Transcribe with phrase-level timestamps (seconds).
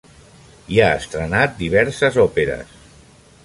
[0.77, 2.77] I ha estrenat diverses òperes.